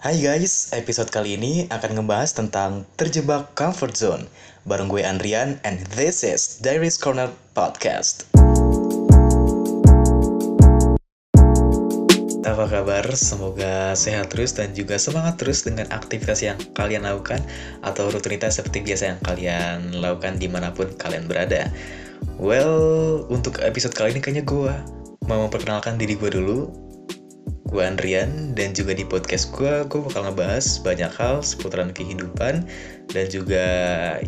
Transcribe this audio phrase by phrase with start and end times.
[0.00, 4.24] Hai guys, episode kali ini akan ngebahas tentang terjebak comfort zone
[4.64, 8.24] bareng gue Andrian and this is Diaries Corner Podcast.
[12.48, 13.04] Apa kabar?
[13.12, 17.44] Semoga sehat terus dan juga semangat terus dengan aktivitas yang kalian lakukan
[17.84, 21.68] atau rutinitas seperti biasa yang kalian lakukan di mana pun kalian berada.
[22.40, 24.72] Well, untuk episode kali ini kayaknya gue
[25.28, 26.88] mau memperkenalkan diri gue dulu
[27.70, 32.66] gue Andrian dan juga di podcast gue gue bakal ngebahas banyak hal seputaran kehidupan
[33.14, 33.64] dan juga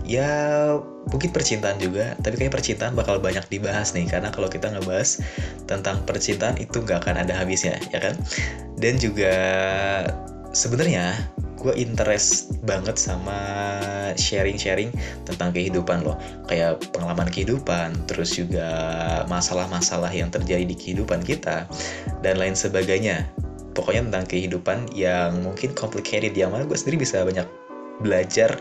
[0.06, 0.30] ya
[1.10, 2.14] mungkin percintaan juga.
[2.22, 5.18] Tapi kayak percintaan bakal banyak dibahas nih karena kalau kita ngebahas
[5.66, 8.14] tentang percintaan itu nggak akan ada habisnya ya kan?
[8.78, 9.34] Dan juga
[10.54, 11.18] sebenarnya
[11.62, 13.38] gue interest banget sama
[14.18, 14.90] sharing-sharing
[15.22, 16.18] tentang kehidupan loh.
[16.50, 18.66] Kayak pengalaman kehidupan terus juga
[19.30, 21.70] masalah-masalah yang terjadi di kehidupan kita
[22.26, 23.30] dan lain sebagainya.
[23.72, 27.46] Pokoknya tentang kehidupan yang mungkin complicated yang mana gue sendiri bisa banyak
[28.02, 28.58] belajar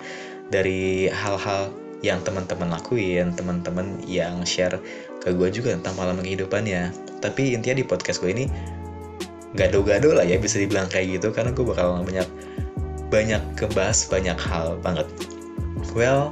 [0.54, 4.82] dari hal-hal yang teman-teman lakuin teman-teman yang share
[5.22, 6.94] ke gue juga tentang pengalaman kehidupannya.
[7.22, 8.46] Tapi intinya di podcast gue ini
[9.52, 12.28] gado-gado lah ya bisa dibilang kayak gitu karena gue bakal banyak
[13.12, 15.06] banyak kebahas banyak hal banget.
[15.92, 16.32] Well,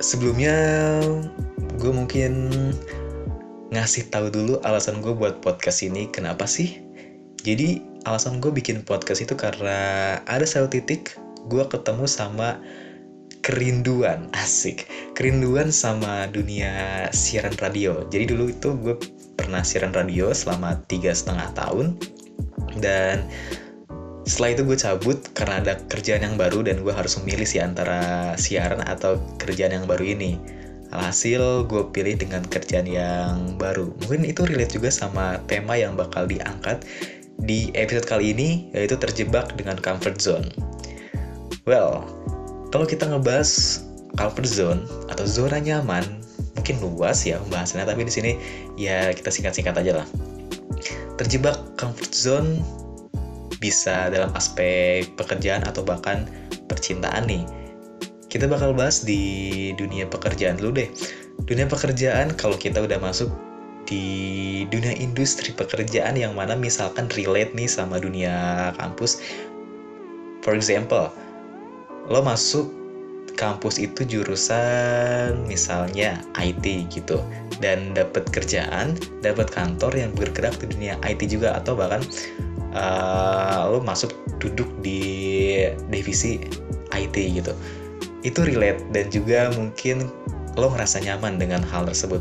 [0.00, 0.56] sebelumnya
[1.76, 2.48] gue mungkin
[3.70, 6.80] ngasih tahu dulu alasan gue buat podcast ini kenapa sih.
[7.44, 11.14] Jadi alasan gue bikin podcast itu karena ada satu titik
[11.46, 12.58] gue ketemu sama
[13.42, 14.86] kerinduan asik
[15.18, 18.94] kerinduan sama dunia siaran radio jadi dulu itu gue
[19.34, 21.98] pernah siaran radio selama tiga setengah tahun
[22.78, 23.26] dan
[24.22, 28.32] setelah itu gue cabut karena ada kerjaan yang baru dan gue harus memilih sih antara
[28.38, 30.38] siaran atau kerjaan yang baru ini.
[30.92, 33.90] Alhasil gue pilih dengan kerjaan yang baru.
[34.04, 36.84] Mungkin itu relate juga sama tema yang bakal diangkat
[37.42, 40.46] di episode kali ini yaitu terjebak dengan comfort zone.
[41.66, 42.06] Well
[42.70, 43.82] kalau kita ngebahas
[44.14, 46.04] comfort zone atau zona nyaman
[46.54, 48.30] mungkin luas ya pembahasannya tapi di sini
[48.78, 50.06] ya kita singkat-singkat aja lah.
[51.18, 52.62] Terjebak comfort zone
[53.62, 56.26] bisa dalam aspek pekerjaan atau bahkan
[56.66, 57.46] percintaan nih.
[58.26, 60.90] Kita bakal bahas di dunia pekerjaan dulu deh.
[61.46, 63.30] Dunia pekerjaan kalau kita udah masuk
[63.86, 68.34] di dunia industri pekerjaan yang mana misalkan relate nih sama dunia
[68.82, 69.22] kampus.
[70.42, 71.12] For example,
[72.10, 72.66] lo masuk
[73.38, 77.22] kampus itu jurusan misalnya IT gitu
[77.62, 82.02] dan dapat kerjaan, dapat kantor yang bergerak di dunia IT juga atau bahkan
[82.74, 85.00] uh, lo masuk duduk di
[85.88, 86.42] divisi
[86.92, 87.52] IT gitu.
[88.22, 90.08] Itu relate dan juga mungkin
[90.56, 92.20] lo ngerasa nyaman dengan hal tersebut.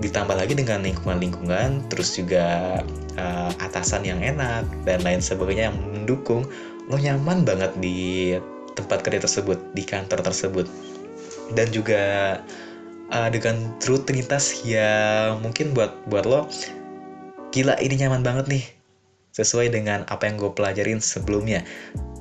[0.00, 2.80] Ditambah lagi dengan lingkungan-lingkungan terus juga
[3.20, 6.44] uh, atasan yang enak dan lain sebagainya yang mendukung
[6.88, 8.34] lo nyaman banget di
[8.74, 10.66] tempat kerja tersebut di kantor tersebut.
[11.50, 12.38] Dan juga
[13.10, 16.46] uh, dengan rutinitas yang mungkin buat buat lo
[17.50, 18.64] gila ini nyaman banget nih
[19.42, 21.64] sesuai dengan apa yang gue pelajarin sebelumnya.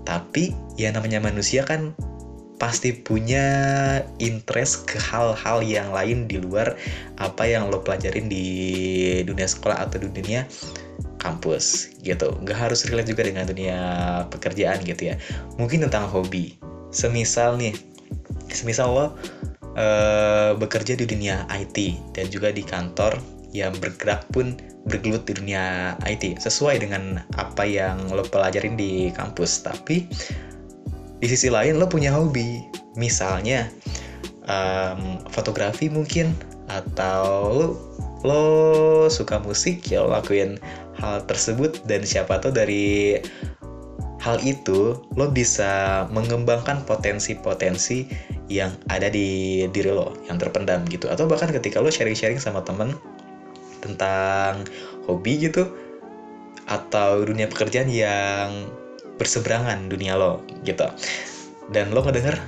[0.07, 1.93] Tapi ya namanya manusia kan
[2.59, 3.47] pasti punya
[4.19, 6.75] interest ke hal-hal yang lain di luar
[7.15, 8.45] apa yang lo pelajarin di
[9.23, 10.43] dunia sekolah atau dunia
[11.23, 12.35] kampus gitu.
[12.43, 13.79] Gak harus relate juga dengan dunia
[14.27, 15.15] pekerjaan gitu ya.
[15.55, 16.59] Mungkin tentang hobi.
[16.89, 17.77] Semisal nih,
[18.49, 19.05] semisal lo
[19.77, 23.15] uh, bekerja di dunia IT dan juga di kantor
[23.53, 24.57] yang bergerak pun
[24.87, 29.65] bergelut di dunia IT sesuai dengan apa yang lo pelajarin di kampus.
[29.65, 30.07] Tapi
[31.19, 32.63] di sisi lain lo punya hobi.
[32.95, 33.67] Misalnya
[34.47, 36.31] um, fotografi mungkin
[36.69, 37.73] atau
[38.23, 38.43] lo,
[39.07, 40.55] suka musik ya lo lakuin
[40.99, 41.83] hal tersebut.
[41.83, 43.19] Dan siapa tahu dari
[44.19, 48.07] hal itu lo bisa mengembangkan potensi-potensi
[48.51, 51.07] yang ada di diri lo yang terpendam gitu.
[51.07, 52.95] Atau bahkan ketika lo sharing-sharing sama temen
[53.81, 54.67] tentang
[55.07, 55.67] hobi gitu
[56.69, 58.69] atau dunia pekerjaan yang
[59.17, 60.85] berseberangan dunia lo gitu.
[61.73, 62.39] Dan lo ngedenger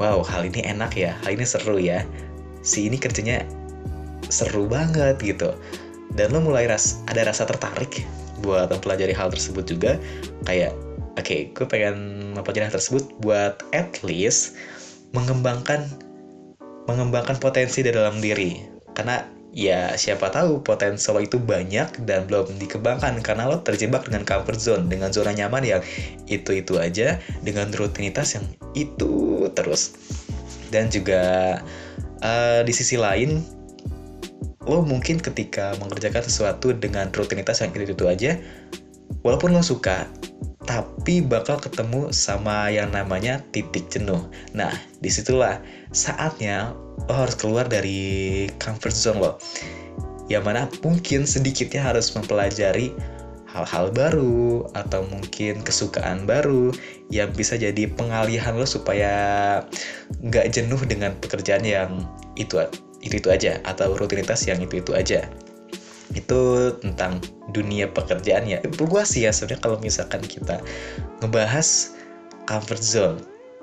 [0.00, 2.02] wow hal ini enak ya hal ini seru ya.
[2.64, 3.44] Si ini kerjanya
[4.32, 5.54] seru banget gitu.
[6.16, 8.02] Dan lo mulai ras ada rasa tertarik
[8.40, 10.00] buat mempelajari hal tersebut juga.
[10.48, 10.72] Kayak
[11.20, 14.56] oke okay, gue pengen mempelajari hal tersebut buat at least
[15.12, 15.86] mengembangkan
[16.88, 18.64] mengembangkan potensi di dalam diri.
[18.96, 24.60] Karena ya siapa tahu potensial itu banyak dan belum dikembangkan karena lo terjebak dengan comfort
[24.60, 25.82] zone dengan zona nyaman yang
[26.28, 28.44] itu-itu aja dengan rutinitas yang
[28.76, 29.96] itu terus.
[30.68, 31.58] Dan juga
[32.20, 33.40] uh, di sisi lain
[34.68, 38.36] lo mungkin ketika mengerjakan sesuatu dengan rutinitas yang itu-itu aja
[39.24, 40.04] walaupun lo suka
[40.68, 44.20] tapi bakal ketemu sama yang namanya titik jenuh.
[44.52, 44.68] Nah,
[45.00, 45.64] di situlah
[45.96, 46.76] saatnya
[47.08, 49.32] lo harus keluar dari comfort zone lo.
[50.28, 52.92] Yang mana mungkin sedikitnya harus mempelajari
[53.48, 56.68] hal-hal baru atau mungkin kesukaan baru
[57.08, 59.64] yang bisa jadi pengalihan lo supaya
[60.20, 62.04] nggak jenuh dengan pekerjaan yang
[62.36, 62.60] itu
[63.00, 65.24] itu itu aja atau rutinitas yang itu itu aja
[66.16, 67.20] itu tentang
[67.52, 68.58] dunia pekerjaan ya.
[69.04, 70.60] Sih ya sebenarnya kalau misalkan kita
[71.20, 71.96] ngebahas
[72.48, 73.18] comfort zone.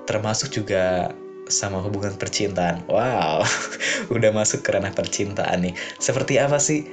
[0.06, 1.10] Termasuk juga
[1.50, 2.82] sama hubungan percintaan.
[2.86, 3.42] Wow
[4.14, 5.74] udah masuk ke ranah percintaan nih.
[5.98, 6.86] Seperti apa sih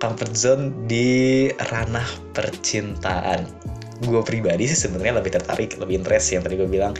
[0.00, 3.48] comfort zone di ranah percintaan?
[4.04, 6.96] Gue pribadi sih sebenarnya lebih tertarik lebih interest yang tadi gue bilang.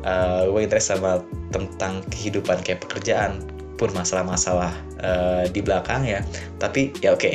[0.00, 1.20] Uh, gue interest sama
[1.52, 3.44] tentang kehidupan kayak pekerjaan
[3.80, 6.20] pun masalah-masalah uh, di belakang ya.
[6.60, 7.34] Tapi ya oke okay.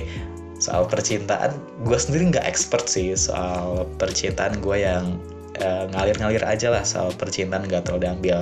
[0.62, 5.18] soal percintaan gue sendiri nggak expert sih soal percintaan gue yang
[5.66, 6.86] uh, ngalir-ngalir aja lah.
[6.86, 8.40] Soal percintaan nggak terlalu diambil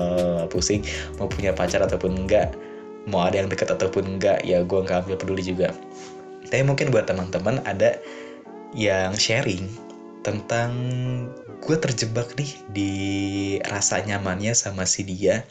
[0.52, 0.84] pusing
[1.16, 2.52] mau punya pacar ataupun enggak
[3.08, 5.72] mau ada yang deket ataupun enggak ya gue nggak ambil peduli juga.
[6.52, 7.98] Tapi mungkin buat teman-teman ada
[8.76, 9.66] yang sharing
[10.22, 10.72] tentang
[11.64, 12.92] gue terjebak nih di
[13.72, 15.48] rasa nyamannya sama si dia.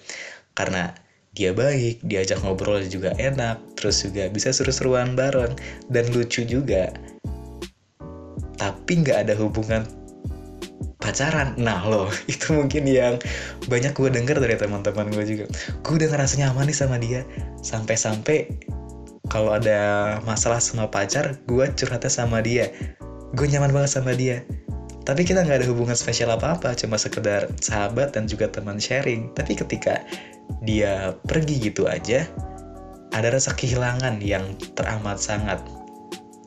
[0.52, 0.92] Karena
[1.32, 5.56] dia baik, diajak ngobrol juga enak, terus juga bisa seru-seruan bareng,
[5.88, 6.92] dan lucu juga.
[8.60, 9.88] Tapi nggak ada hubungan
[11.00, 11.56] pacaran.
[11.56, 13.16] Nah loh, itu mungkin yang
[13.66, 15.44] banyak gue denger dari teman-teman gue juga.
[15.82, 17.24] Gue udah ngerasa nyaman nih sama dia.
[17.64, 18.52] Sampai-sampai
[19.32, 22.68] kalau ada masalah sama pacar, gue curhatnya sama dia.
[23.32, 24.44] Gue nyaman banget sama dia.
[25.02, 29.34] Tapi kita nggak ada hubungan spesial apa-apa, cuma sekedar sahabat dan juga teman sharing.
[29.34, 29.98] Tapi ketika
[30.62, 32.26] dia pergi gitu aja,
[33.12, 35.60] ada rasa kehilangan yang teramat sangat.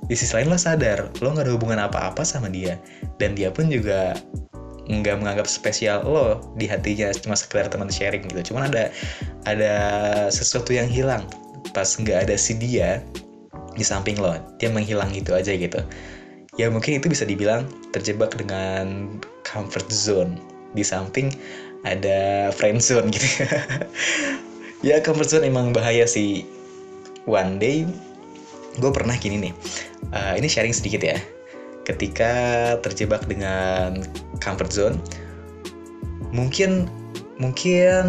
[0.06, 2.78] Di sisi lain lo sadar, lo gak ada hubungan apa-apa sama dia.
[3.18, 4.14] Dan dia pun juga
[4.86, 8.54] nggak menganggap spesial lo di hatinya cuma sekedar teman sharing gitu.
[8.54, 8.94] Cuman ada
[9.50, 9.74] ada
[10.30, 11.26] sesuatu yang hilang
[11.74, 13.02] pas nggak ada si dia
[13.74, 14.38] di samping lo.
[14.62, 15.82] Dia menghilang gitu aja gitu.
[16.56, 20.38] Ya mungkin itu bisa dibilang terjebak dengan comfort zone.
[20.78, 21.34] Di samping
[21.86, 23.46] ada friend zone gitu.
[24.86, 26.46] Ya comfort zone emang bahaya sih.
[27.26, 27.90] One day
[28.78, 29.54] gue pernah gini nih.
[30.14, 31.18] Uh, ini sharing sedikit ya.
[31.90, 34.06] Ketika terjebak dengan
[34.38, 35.02] comfort zone
[36.30, 36.86] mungkin
[37.42, 38.06] mungkin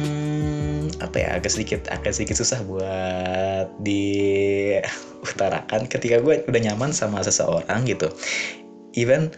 [0.00, 7.20] hmm, apa ya agak sedikit agak sedikit susah buat diutarakan ketika gue udah nyaman sama
[7.20, 8.08] seseorang gitu.
[8.96, 9.28] Even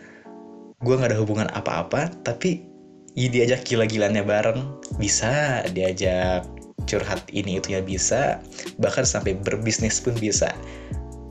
[0.86, 2.62] gue nggak ada hubungan apa-apa tapi
[3.16, 4.60] ya diajak gila-gilannya bareng.
[5.00, 6.44] Bisa diajak
[6.84, 8.38] curhat ini itu ya bisa.
[8.78, 10.52] Bahkan sampai berbisnis pun bisa.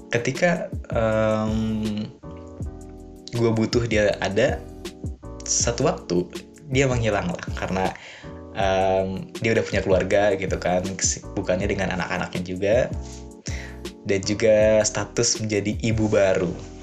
[0.10, 2.04] Ketika um,
[3.32, 4.58] gue butuh dia ada
[5.46, 6.26] satu waktu
[6.74, 7.46] dia menghilang lah.
[7.54, 7.86] Karena
[8.58, 10.82] um, dia udah punya keluarga gitu kan.
[11.38, 12.78] Bukannya dengan anak-anaknya juga.
[14.06, 16.75] Dan juga status menjadi ibu baru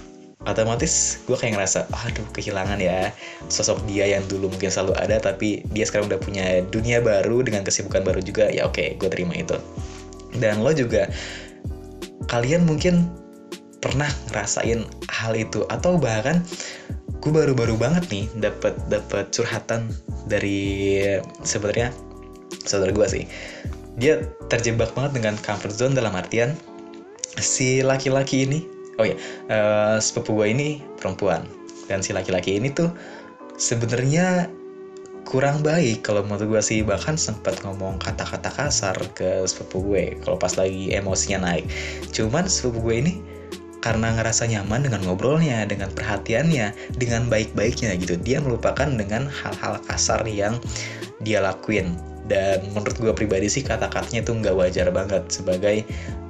[0.46, 3.14] otomatis gue kayak ngerasa aduh kehilangan ya.
[3.46, 7.62] Sosok dia yang dulu mungkin selalu ada tapi dia sekarang udah punya dunia baru dengan
[7.62, 8.50] kesibukan baru juga.
[8.50, 9.56] Ya oke gue terima itu.
[10.38, 11.06] Dan lo juga
[12.30, 13.10] kalian mungkin
[13.82, 16.40] pernah ngerasain hal itu atau bahkan
[17.22, 19.90] gue baru-baru banget nih dapat dapat curhatan
[20.26, 20.98] dari
[21.46, 21.94] sebenarnya
[22.66, 23.24] saudara gue sih.
[24.00, 26.56] Dia terjebak banget dengan comfort zone dalam artian
[27.38, 29.16] si laki-laki ini oh ya
[29.48, 30.68] uh, sepupu gue ini
[31.00, 31.46] perempuan
[31.86, 32.92] dan si laki-laki ini tuh
[33.56, 34.50] sebenarnya
[35.22, 40.36] kurang baik kalau menurut gue sih bahkan sempat ngomong kata-kata kasar ke sepupu gue kalau
[40.36, 41.64] pas lagi emosinya naik
[42.10, 43.14] cuman sepupu gue ini
[43.82, 46.70] karena ngerasa nyaman dengan ngobrolnya, dengan perhatiannya,
[47.02, 48.14] dengan baik-baiknya gitu.
[48.14, 50.62] Dia melupakan dengan hal-hal kasar yang
[51.26, 51.98] dia lakuin.
[52.30, 55.82] Dan menurut gue pribadi sih kata-katanya tuh nggak wajar banget sebagai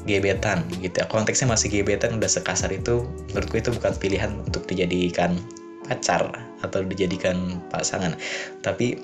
[0.09, 1.07] gebetan gitu ya.
[1.07, 5.39] Konteksnya masih gebetan udah sekasar itu menurutku itu bukan pilihan untuk dijadikan
[5.87, 6.33] pacar
[6.63, 8.17] atau dijadikan pasangan.
[8.65, 8.99] Tapi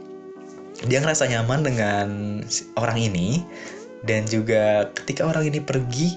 [0.87, 2.09] dia ngerasa nyaman dengan
[2.79, 3.43] orang ini
[4.07, 6.15] dan juga ketika orang ini pergi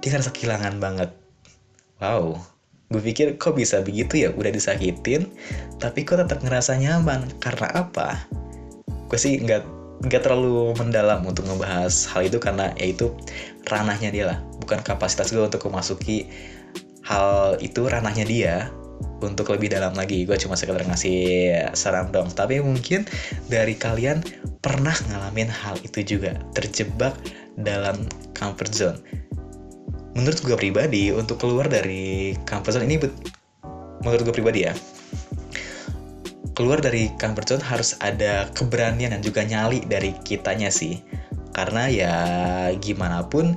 [0.00, 1.10] dia ngerasa kehilangan banget.
[2.00, 2.38] Wow.
[2.90, 4.34] Gue pikir kok bisa begitu ya?
[4.34, 5.30] Udah disakitin
[5.78, 7.30] tapi kok tetap ngerasa nyaman?
[7.38, 8.26] Karena apa?
[9.10, 13.12] Gue sih nggak nggak terlalu mendalam untuk ngebahas hal itu karena ya itu
[13.68, 14.38] ranahnya dia lah.
[14.64, 16.28] Bukan kapasitas gue untuk memasuki
[17.04, 18.54] hal itu ranahnya dia
[19.20, 20.24] untuk lebih dalam lagi.
[20.24, 23.04] Gue cuma sekedar ngasih saran dong tapi mungkin
[23.52, 24.24] dari kalian
[24.64, 27.12] pernah ngalamin hal itu juga terjebak
[27.60, 28.00] dalam
[28.32, 28.98] comfort zone.
[30.16, 32.96] Menurut gue pribadi untuk keluar dari comfort zone ini
[34.00, 34.72] menurut gue pribadi ya
[36.60, 41.00] keluar dari comfort zone harus ada keberanian dan juga nyali dari kitanya sih.
[41.56, 42.14] Karena ya
[42.76, 43.56] gimana pun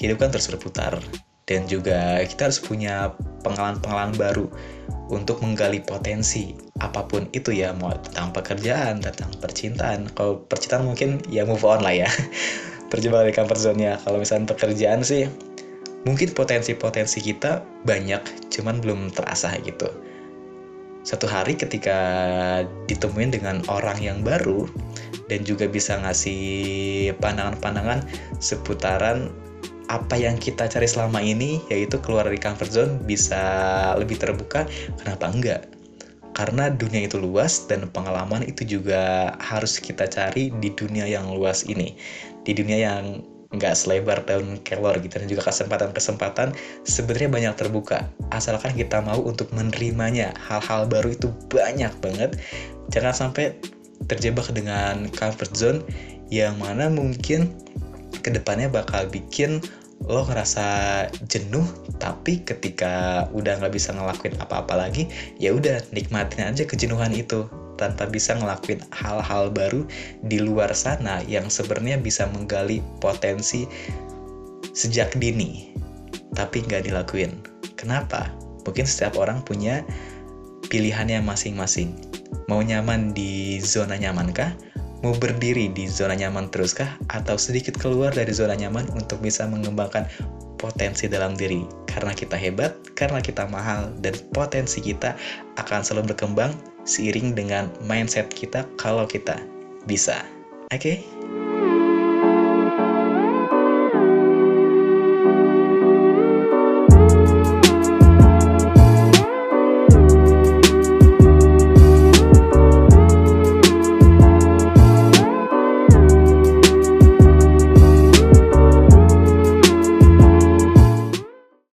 [0.00, 0.96] hidup kan terus berputar.
[1.44, 3.12] Dan juga kita harus punya
[3.44, 4.48] pengalaman-pengalaman baru
[5.12, 7.76] untuk menggali potensi apa pun itu ya.
[7.76, 10.08] Mau tentang pekerjaan tentang percintaan.
[10.16, 12.08] Kalau percintaan mungkin ya move on lah ya.
[12.92, 15.28] Terjebak dari comfort zone nya kalau misalnya pekerjaan sih
[16.08, 19.92] mungkin potensi-potensi kita banyak cuman belum terasa gitu
[21.08, 21.96] satu hari ketika
[22.84, 24.68] ditemuin dengan orang yang baru
[25.32, 28.04] dan juga bisa ngasih pandangan-pandangan
[28.44, 29.32] seputaran
[29.88, 33.40] apa yang kita cari selama ini yaitu keluar dari comfort zone bisa
[33.96, 34.68] lebih terbuka
[35.00, 35.62] kenapa enggak?
[36.36, 41.64] Karena dunia itu luas dan pengalaman itu juga harus kita cari di dunia yang luas
[41.64, 41.96] ini.
[42.44, 46.52] Di dunia yang nggak selebar daun kelor gitu dan juga kesempatan-kesempatan
[46.84, 48.04] sebenarnya banyak terbuka.
[48.28, 52.36] Asalkan kita mau untuk menerimanya hal-hal baru itu banyak banget.
[52.92, 53.56] Jangan sampai
[54.06, 55.80] terjebak dengan comfort zone
[56.28, 57.48] yang mana mungkin
[58.20, 59.64] ke depannya bakal bikin
[60.06, 60.66] lo ngerasa
[61.26, 61.66] jenuh
[61.98, 65.10] tapi ketika udah nggak bisa ngelakuin apa-apa lagi
[65.42, 69.86] ya udah nikmatin aja kejenuhan itu tanpa bisa ngelakuin hal-hal baru
[70.26, 73.64] di luar sana yang sebenarnya bisa menggali potensi
[74.74, 75.70] sejak dini
[76.34, 77.38] tapi nggak dilakuin.
[77.78, 78.30] Kenapa?
[78.66, 79.86] Mungkin setiap orang punya
[80.68, 81.94] pilihannya masing-masing.
[82.50, 84.68] Mau nyaman di zona nyamankah
[85.02, 90.10] mau berdiri di zona nyaman teruskah atau sedikit keluar dari zona nyaman untuk bisa mengembangkan
[90.58, 91.62] potensi dalam diri?
[91.86, 95.14] Karena kita hebat, karena kita mahal dan potensi kita
[95.58, 96.50] akan selalu berkembang
[96.88, 99.36] seiring dengan mindset kita kalau kita
[99.84, 100.24] bisa.
[100.72, 101.04] Oke?
[101.04, 101.17] Okay?